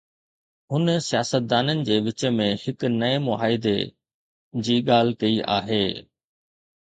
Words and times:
هن 0.71 0.85
سياستدانن 1.09 1.81
جي 1.89 1.97
وچ 2.07 2.23
۾ 2.37 2.47
هڪ 2.63 2.89
نئين 2.93 3.21
معاهدي 3.27 3.75
جي 4.69 4.79
ڳالهه 4.89 5.19
ڪئي 5.25 5.37
آهي. 5.57 5.81